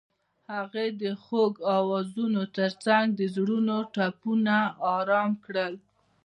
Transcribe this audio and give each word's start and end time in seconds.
هغې 0.53 0.87
د 1.01 1.03
خوږ 1.23 1.53
اوازونو 1.77 2.41
ترڅنګ 2.57 3.05
د 3.19 3.21
زړونو 3.35 3.77
ټپونه 3.93 4.55
آرام 4.95 5.31
کړل. 5.45 5.73